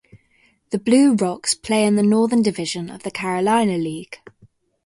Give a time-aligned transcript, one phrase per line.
[0.71, 4.17] The Blue Rocks play in the Northern Division of the Carolina League.